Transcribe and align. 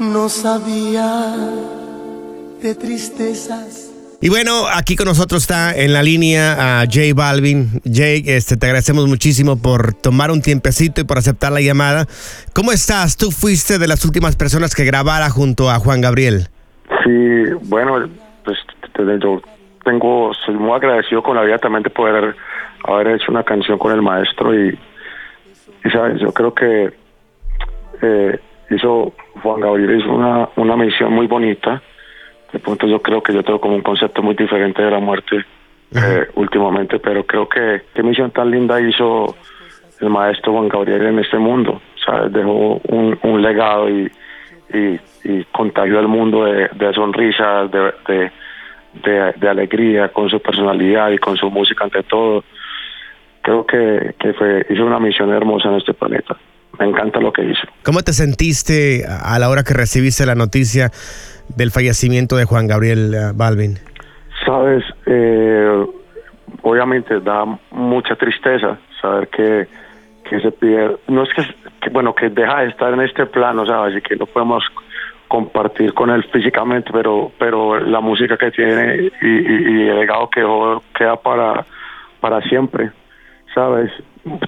No 0.00 0.28
sabía 0.28 1.36
de 2.62 2.74
tristezas. 2.74 3.99
Y 4.22 4.28
bueno, 4.28 4.66
aquí 4.70 4.96
con 4.96 5.06
nosotros 5.06 5.40
está 5.40 5.74
en 5.74 5.94
la 5.94 6.02
línea 6.02 6.82
a 6.82 6.84
Jay 6.86 7.14
Balvin. 7.14 7.80
Jay, 7.90 8.22
este, 8.26 8.58
te 8.58 8.66
agradecemos 8.66 9.08
muchísimo 9.08 9.56
por 9.56 9.94
tomar 9.94 10.30
un 10.30 10.42
tiempecito 10.42 11.00
y 11.00 11.04
por 11.04 11.16
aceptar 11.16 11.52
la 11.52 11.62
llamada. 11.62 12.04
¿Cómo 12.54 12.70
estás? 12.70 13.16
Tú 13.16 13.30
fuiste 13.30 13.78
de 13.78 13.88
las 13.88 14.04
últimas 14.04 14.36
personas 14.36 14.74
que 14.74 14.84
grabara 14.84 15.30
junto 15.30 15.70
a 15.70 15.78
Juan 15.78 16.02
Gabriel. 16.02 16.48
Sí, 17.02 17.44
bueno, 17.62 18.10
pues 18.44 18.58
yo 19.22 19.40
tengo, 19.86 20.32
soy 20.44 20.54
muy 20.54 20.72
agradecido 20.72 21.22
con 21.22 21.36
la 21.36 21.42
vida 21.42 21.56
también 21.56 21.82
de 21.82 21.88
poder 21.88 22.36
haber 22.84 23.06
hecho 23.08 23.32
una 23.32 23.42
canción 23.42 23.78
con 23.78 23.92
el 23.92 24.02
maestro 24.02 24.54
y, 24.54 24.78
sabes, 25.90 26.20
yo 26.20 26.30
creo 26.32 26.52
que 26.52 26.92
eh, 28.02 28.38
hizo 28.68 29.14
Juan 29.42 29.60
Gabriel 29.60 29.98
hizo 29.98 30.12
una, 30.12 30.46
una 30.56 30.76
misión 30.76 31.10
muy 31.14 31.26
bonita. 31.26 31.82
De 32.52 32.58
pronto 32.58 32.86
yo 32.86 33.00
creo 33.00 33.22
que 33.22 33.32
yo 33.32 33.42
tengo 33.42 33.60
como 33.60 33.76
un 33.76 33.82
concepto 33.82 34.22
muy 34.22 34.34
diferente 34.34 34.82
de 34.82 34.90
la 34.90 34.98
muerte 34.98 35.44
eh, 35.94 36.26
últimamente, 36.34 36.98
pero 36.98 37.24
creo 37.24 37.48
que 37.48 37.82
qué 37.94 38.02
misión 38.02 38.30
tan 38.30 38.50
linda 38.50 38.80
hizo 38.80 39.36
el 40.00 40.10
maestro 40.10 40.52
Juan 40.52 40.68
Gabriel 40.68 41.06
en 41.06 41.18
este 41.18 41.38
mundo. 41.38 41.80
¿sabes? 42.04 42.32
Dejó 42.32 42.80
un, 42.88 43.18
un 43.22 43.42
legado 43.42 43.88
y, 43.88 44.10
y, 44.72 45.00
y 45.24 45.44
contagió 45.52 45.98
al 45.98 46.08
mundo 46.08 46.44
de, 46.44 46.68
de 46.68 46.92
sonrisas, 46.94 47.70
de, 47.70 47.92
de, 48.08 48.32
de, 49.04 49.32
de 49.36 49.48
alegría, 49.48 50.08
con 50.08 50.28
su 50.28 50.40
personalidad 50.40 51.10
y 51.10 51.18
con 51.18 51.36
su 51.36 51.50
música 51.50 51.84
ante 51.84 52.02
todo. 52.02 52.44
Creo 53.42 53.64
que, 53.64 54.14
que 54.18 54.32
fue, 54.34 54.66
hizo 54.70 54.84
una 54.84 54.98
misión 54.98 55.32
hermosa 55.32 55.68
en 55.68 55.76
este 55.76 55.94
planeta 55.94 56.36
me 56.80 56.86
encanta 56.86 57.20
lo 57.20 57.32
que 57.32 57.44
hizo. 57.44 57.68
¿Cómo 57.84 58.00
te 58.00 58.12
sentiste 58.12 59.04
a 59.06 59.38
la 59.38 59.48
hora 59.50 59.62
que 59.62 59.74
recibiste 59.74 60.24
la 60.26 60.34
noticia 60.34 60.90
del 61.54 61.70
fallecimiento 61.70 62.36
de 62.36 62.46
Juan 62.46 62.66
Gabriel 62.66 63.14
uh, 63.14 63.36
Balvin? 63.36 63.78
Sabes, 64.44 64.82
eh, 65.06 65.86
obviamente 66.62 67.20
da 67.20 67.44
mucha 67.70 68.16
tristeza 68.16 68.78
saber 69.00 69.28
que, 69.28 69.68
que 70.28 70.40
se 70.40 70.50
pierde, 70.52 70.96
no 71.08 71.24
es 71.24 71.28
que, 71.34 71.42
que, 71.82 71.90
bueno, 71.90 72.14
que 72.14 72.30
deja 72.30 72.62
de 72.62 72.68
estar 72.68 72.92
en 72.94 73.02
este 73.02 73.26
plano, 73.26 73.66
¿sabes? 73.66 73.98
Y 73.98 74.00
que 74.00 74.16
no 74.16 74.24
podemos 74.26 74.64
compartir 75.28 75.92
con 75.92 76.10
él 76.10 76.24
físicamente, 76.32 76.90
pero 76.92 77.30
pero 77.38 77.78
la 77.78 78.00
música 78.00 78.36
que 78.36 78.50
tiene 78.50 79.10
y, 79.22 79.26
y, 79.26 79.84
y 79.84 79.88
el 79.88 80.00
legado 80.00 80.28
que 80.30 80.42
queda 80.98 81.16
para, 81.16 81.64
para 82.20 82.40
siempre, 82.48 82.90
¿sabes? 83.54 83.90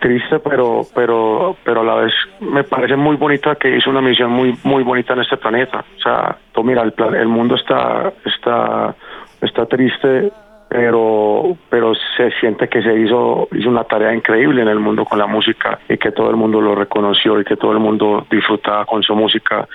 triste 0.00 0.38
pero 0.40 0.82
pero 0.94 1.56
pero 1.64 1.80
a 1.80 1.84
la 1.84 1.94
vez 1.94 2.12
me 2.40 2.62
parece 2.62 2.94
muy 2.96 3.16
bonita 3.16 3.54
que 3.54 3.74
hizo 3.74 3.88
una 3.88 4.02
misión 4.02 4.30
muy 4.30 4.54
muy 4.64 4.82
bonita 4.82 5.14
en 5.14 5.20
este 5.20 5.38
planeta 5.38 5.84
o 5.96 6.00
sea 6.00 6.36
tú 6.52 6.62
mira 6.62 6.82
el 6.82 6.92
plan, 6.92 7.14
el 7.14 7.28
mundo 7.28 7.54
está 7.54 8.12
está 8.24 8.94
está 9.40 9.66
triste 9.66 10.30
pero 10.68 11.56
pero 11.70 11.94
se 12.16 12.30
siente 12.32 12.68
que 12.68 12.82
se 12.82 12.98
hizo 12.98 13.48
hizo 13.52 13.70
una 13.70 13.84
tarea 13.84 14.14
increíble 14.14 14.60
en 14.60 14.68
el 14.68 14.78
mundo 14.78 15.04
con 15.06 15.18
la 15.18 15.26
música 15.26 15.78
y 15.88 15.96
que 15.96 16.12
todo 16.12 16.28
el 16.28 16.36
mundo 16.36 16.60
lo 16.60 16.74
reconoció 16.74 17.40
y 17.40 17.44
que 17.44 17.56
todo 17.56 17.72
el 17.72 17.78
mundo 17.78 18.26
disfrutaba 18.30 18.84
con 18.84 19.02
su 19.02 19.14
música 19.14 19.66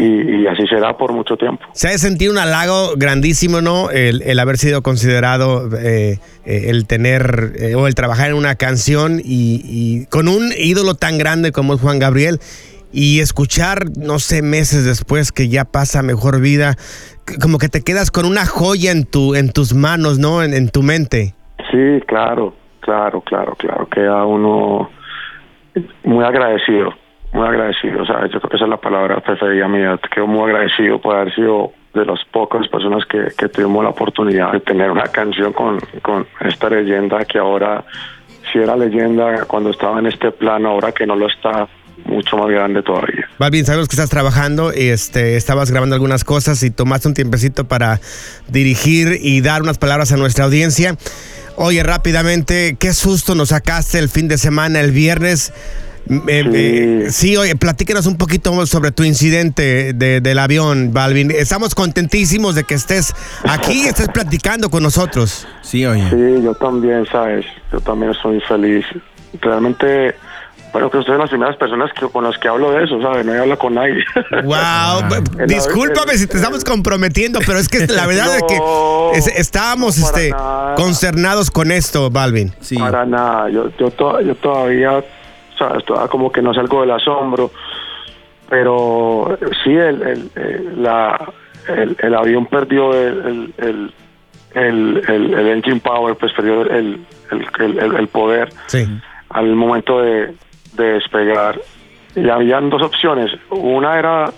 y, 0.00 0.42
y, 0.42 0.46
así 0.46 0.66
será 0.66 0.96
por 0.96 1.12
mucho 1.12 1.36
tiempo. 1.36 1.62
Se 1.72 1.88
ha 1.88 1.90
de 1.90 1.98
sentir 1.98 2.30
un 2.30 2.38
halago 2.38 2.94
grandísimo, 2.96 3.60
¿no? 3.60 3.90
El, 3.90 4.22
el 4.22 4.38
haber 4.38 4.56
sido 4.56 4.82
considerado, 4.82 5.68
eh, 5.76 6.18
eh, 6.46 6.64
el 6.68 6.86
tener 6.86 7.52
eh, 7.58 7.74
o 7.74 7.86
el 7.86 7.94
trabajar 7.94 8.30
en 8.30 8.36
una 8.36 8.54
canción 8.54 9.20
y, 9.22 9.60
y, 9.62 10.06
con 10.06 10.26
un 10.26 10.52
ídolo 10.56 10.94
tan 10.94 11.18
grande 11.18 11.52
como 11.52 11.74
es 11.74 11.80
Juan 11.82 11.98
Gabriel 11.98 12.38
y 12.92 13.20
escuchar, 13.20 13.90
no 13.98 14.18
sé, 14.18 14.40
meses 14.42 14.86
después 14.86 15.32
que 15.32 15.48
ya 15.48 15.66
pasa 15.66 16.02
mejor 16.02 16.40
vida, 16.40 16.76
como 17.40 17.58
que 17.58 17.68
te 17.68 17.82
quedas 17.82 18.10
con 18.10 18.24
una 18.24 18.46
joya 18.46 18.92
en, 18.92 19.04
tu, 19.04 19.34
en 19.34 19.52
tus 19.52 19.74
manos, 19.74 20.18
¿no? 20.18 20.42
En, 20.42 20.54
en 20.54 20.70
tu 20.70 20.82
mente. 20.82 21.34
Sí, 21.70 22.00
claro, 22.06 22.54
claro, 22.80 23.20
claro, 23.20 23.54
claro, 23.56 23.86
queda 23.90 24.24
uno 24.24 24.90
muy 26.04 26.24
agradecido 26.24 26.94
muy 27.32 27.46
agradecido, 27.46 28.02
o 28.02 28.06
sea, 28.06 28.22
yo 28.26 28.40
creo 28.40 28.50
que 28.50 28.56
esa 28.56 28.64
es 28.64 28.70
la 28.70 28.76
palabra 28.76 29.20
preferida 29.20 29.68
mía, 29.68 29.98
quedo 30.12 30.26
muy 30.26 30.50
agradecido 30.50 31.00
por 31.00 31.16
haber 31.16 31.34
sido 31.34 31.72
de 31.94 32.04
las 32.04 32.24
pocas 32.32 32.66
personas 32.68 33.04
que, 33.06 33.28
que 33.36 33.48
tuvimos 33.48 33.84
la 33.84 33.90
oportunidad 33.90 34.52
de 34.52 34.60
tener 34.60 34.90
una 34.90 35.04
canción 35.04 35.52
con, 35.52 35.78
con 36.02 36.26
esta 36.40 36.70
leyenda 36.70 37.24
que 37.24 37.38
ahora, 37.38 37.84
si 38.52 38.58
era 38.58 38.76
leyenda 38.76 39.44
cuando 39.46 39.70
estaba 39.70 39.98
en 39.98 40.06
este 40.06 40.30
plano, 40.30 40.70
ahora 40.70 40.92
que 40.92 41.06
no 41.06 41.16
lo 41.16 41.28
está, 41.28 41.68
mucho 42.04 42.36
más 42.36 42.48
grande 42.48 42.82
todavía. 42.82 43.28
Balvin, 43.38 43.64
sabemos 43.64 43.88
que 43.88 43.94
estás 43.94 44.10
trabajando 44.10 44.72
este, 44.72 45.36
estabas 45.36 45.70
grabando 45.70 45.94
algunas 45.94 46.24
cosas 46.24 46.62
y 46.62 46.70
tomaste 46.70 47.08
un 47.08 47.14
tiempecito 47.14 47.68
para 47.68 48.00
dirigir 48.48 49.18
y 49.20 49.40
dar 49.40 49.62
unas 49.62 49.78
palabras 49.78 50.12
a 50.12 50.16
nuestra 50.16 50.44
audiencia. 50.44 50.96
Oye, 51.56 51.82
rápidamente, 51.82 52.76
qué 52.78 52.92
susto 52.92 53.34
nos 53.34 53.50
sacaste 53.50 53.98
el 53.98 54.08
fin 54.08 54.28
de 54.28 54.38
semana, 54.38 54.80
el 54.80 54.92
viernes. 54.92 55.52
Eh, 56.08 56.42
Sí. 56.44 56.50
eh, 56.54 57.06
sí, 57.10 57.36
oye, 57.36 57.54
platíquenos 57.56 58.06
un 58.06 58.16
poquito 58.16 58.66
sobre 58.66 58.90
tu 58.90 59.04
incidente 59.04 59.92
de- 59.92 60.20
del 60.20 60.38
avión, 60.38 60.92
Balvin. 60.92 61.30
Estamos 61.30 61.74
contentísimos 61.74 62.54
de 62.54 62.64
que 62.64 62.74
estés 62.74 63.14
aquí 63.44 63.82
y 63.84 63.86
estés 63.88 64.08
platicando 64.08 64.70
con 64.70 64.82
nosotros. 64.82 65.46
Sí, 65.62 65.84
oye. 65.86 66.08
Sí, 66.10 66.42
yo 66.42 66.54
también, 66.54 67.06
¿sabes? 67.10 67.44
Yo 67.72 67.80
también 67.80 68.12
estoy 68.12 68.40
feliz. 68.48 68.84
Realmente, 69.40 70.14
bueno, 70.72 70.90
que 70.90 70.98
ustedes 70.98 71.14
son 71.14 71.18
las 71.20 71.30
primeras 71.30 71.56
personas 71.56 71.90
que, 71.98 72.08
con 72.08 72.24
las 72.24 72.36
que 72.38 72.48
hablo 72.48 72.72
de 72.72 72.84
eso, 72.84 73.00
¿sabes? 73.00 73.24
No 73.24 73.32
he 73.34 73.38
hablado 73.38 73.58
con 73.58 73.74
nadie. 73.74 74.02
Wow, 74.44 75.22
El- 75.38 75.46
discúlpame 75.46 76.16
si 76.18 76.26
te 76.26 76.36
estamos 76.36 76.64
comprometiendo, 76.64 77.38
pero 77.46 77.58
es 77.58 77.68
que 77.68 77.86
la 77.86 78.06
verdad 78.06 78.36
es 78.36 78.42
que 78.48 78.58
es- 79.18 79.38
estábamos 79.38 79.98
no, 79.98 80.06
este, 80.06 80.30
nada. 80.30 80.74
consternados 80.74 81.50
con 81.50 81.70
esto, 81.70 82.10
Balvin. 82.10 82.52
Sí. 82.60 82.76
Para 82.76 83.04
nada, 83.06 83.48
yo, 83.50 83.70
yo, 83.78 83.90
to- 83.90 84.20
yo 84.20 84.34
todavía, 84.34 85.04
¿sabes? 85.60 85.84
Todavía 85.84 86.08
como 86.08 86.32
que 86.32 86.40
no 86.42 86.52
salgo 86.54 86.80
del 86.80 86.90
asombro, 86.90 87.50
pero 88.48 89.38
sí, 89.62 89.70
el, 89.70 90.02
el, 90.02 90.30
el- 90.34 90.82
la, 90.82 91.32
el, 91.68 92.14
avión 92.14 92.46
perdió 92.46 92.92
el, 92.94 93.52
el, 93.58 93.92
engine 95.48 95.80
power, 95.80 96.16
pues 96.16 96.32
perdió 96.32 96.62
el, 96.62 96.98
el, 97.30 97.46
el, 97.60 97.78
el- 97.78 97.96
el 97.96 98.08
poder 98.08 98.48
Sí. 98.66 98.86
al 99.28 99.54
momento 99.54 100.00
de, 100.00 100.32
de 100.72 100.84
despegar. 100.94 101.60
Y 102.16 102.28
habían 102.28 102.70
dos 102.70 102.82
opciones. 102.82 103.30
Una 103.50 103.98
era 103.98 104.32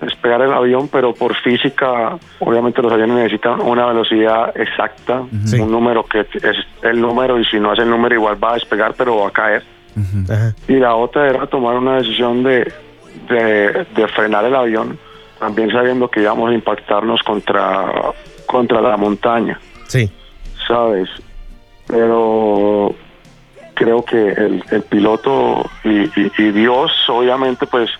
despegar 0.00 0.42
el 0.42 0.52
avión, 0.52 0.88
pero 0.88 1.14
por 1.14 1.36
física, 1.36 2.18
obviamente 2.40 2.82
los 2.82 2.90
aviones 2.92 3.16
necesitan 3.16 3.60
una 3.60 3.86
velocidad 3.86 4.52
exacta, 4.60 5.22
Sí. 5.44 5.60
un 5.60 5.70
número 5.70 6.02
que 6.04 6.20
es 6.20 6.56
el 6.82 7.00
número, 7.00 7.38
y 7.38 7.44
si 7.44 7.60
no 7.60 7.72
es 7.74 7.78
el 7.78 7.88
número 7.88 8.14
igual 8.16 8.42
va 8.42 8.50
a 8.52 8.54
despegar, 8.54 8.94
pero 8.98 9.18
va 9.18 9.28
a 9.28 9.30
caer. 9.30 9.62
Ajá. 10.30 10.54
Y 10.68 10.74
la 10.74 10.94
otra 10.94 11.28
era 11.28 11.46
tomar 11.46 11.76
una 11.76 11.96
decisión 11.96 12.42
de, 12.42 12.72
de, 13.28 13.86
de 13.94 14.08
frenar 14.08 14.44
el 14.44 14.54
avión, 14.54 14.98
también 15.38 15.70
sabiendo 15.70 16.08
que 16.08 16.20
íbamos 16.22 16.50
a 16.50 16.54
impactarnos 16.54 17.22
contra, 17.22 17.92
contra 18.46 18.80
la 18.80 18.96
montaña. 18.96 19.58
Sí. 19.88 20.10
¿sabes? 20.66 21.08
Pero 21.86 22.94
creo 23.74 24.04
que 24.04 24.28
el, 24.30 24.64
el 24.70 24.82
piloto 24.82 25.68
y, 25.84 26.02
y- 26.18 26.32
y 26.38 26.50
Dios, 26.52 26.90
obviamente, 27.08 27.66
pues, 27.66 27.90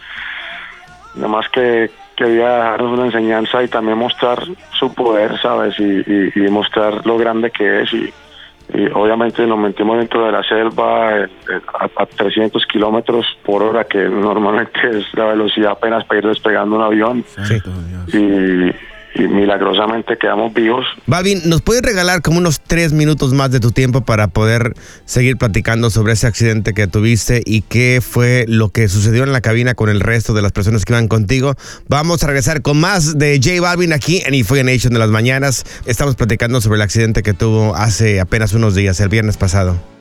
nada 1.14 1.28
más 1.28 1.48
que 1.50 1.91
quería 2.16 2.48
dejarnos 2.56 2.92
una 2.98 3.06
enseñanza 3.06 3.62
y 3.62 3.68
también 3.68 3.98
mostrar 3.98 4.42
su 4.78 4.95
poder, 4.95 5.38
¿sabes? 5.41 5.74
Y, 5.78 5.83
y- 6.06 6.33
y 6.36 6.48
mostrar 6.50 7.04
lo 7.06 7.18
grande 7.18 7.50
que 7.50 7.83
es. 7.83 7.92
Y, 7.92 8.12
y 8.74 8.86
obviamente 8.86 9.47
nos 9.47 9.59
metimos 9.59 9.98
dentro 9.98 10.24
de 10.24 10.33
la 10.33 10.42
selva 10.42 11.19
eh, 11.19 11.28
eh, 11.51 11.60
a, 11.74 12.03
a 12.03 12.07
300 12.07 12.65
kilómetros 12.66 13.27
por 13.45 13.63
hora, 13.63 13.84
que 13.84 13.98
normalmente 14.09 14.98
es 14.98 15.04
la 15.15 15.27
velocidad 15.27 15.72
apenas 15.72 16.04
para 16.04 16.21
ir 16.21 16.27
despegando 16.27 16.77
un 16.77 16.83
avión. 16.83 17.24
Dios. 17.89 18.15
Y, 18.15 18.91
y 19.14 19.22
milagrosamente 19.22 20.16
quedamos 20.18 20.53
vivos. 20.54 20.84
Balvin, 21.06 21.42
¿nos 21.44 21.62
puedes 21.62 21.82
regalar 21.82 22.22
como 22.22 22.38
unos 22.38 22.60
tres 22.60 22.92
minutos 22.92 23.32
más 23.32 23.50
de 23.50 23.60
tu 23.60 23.70
tiempo 23.70 24.03
para 24.03 24.28
poder 24.28 24.74
seguir 25.04 25.36
platicando 25.36 25.91
sobre 25.91 26.14
ese 26.14 26.26
accidente 26.26 26.72
que 26.72 26.86
tuviste 26.86 27.42
y 27.44 27.62
qué 27.62 28.00
fue 28.03 28.44
lo 28.48 28.70
que 28.70 28.88
sucedió 28.88 29.24
en 29.24 29.32
la 29.32 29.41
cabina 29.41 29.74
con 29.74 29.88
el 29.88 30.00
resto 30.00 30.32
de 30.32 30.42
las 30.42 30.53
personas 30.53 30.84
que 30.84 30.92
iban 30.92 31.09
contigo? 31.09 31.54
Vamos 31.88 32.22
a 32.22 32.26
regresar 32.26 32.62
con 32.62 32.80
más 32.80 33.18
de 33.18 33.41
J 33.42 33.60
Balvin 33.60 33.92
aquí 33.92 34.22
en 34.24 34.34
Euphoria 34.34 34.64
Nation 34.64 34.92
de 34.92 34.98
las 34.98 35.10
mañanas. 35.10 35.64
Estamos 35.86 36.16
platicando 36.16 36.60
sobre 36.60 36.76
el 36.76 36.82
accidente 36.82 37.22
que 37.22 37.34
tuvo 37.34 37.74
hace 37.74 38.20
apenas 38.20 38.53
unos 38.54 38.74
días, 38.74 39.00
el 39.00 39.09
viernes 39.09 39.36
pasado. 39.36 39.91